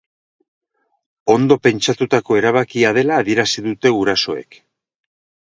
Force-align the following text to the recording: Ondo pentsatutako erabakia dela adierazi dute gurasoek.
Ondo 1.33 1.57
pentsatutako 1.67 2.39
erabakia 2.41 2.95
dela 2.99 3.21
adierazi 3.25 3.67
dute 3.69 3.93
gurasoek. 3.99 4.63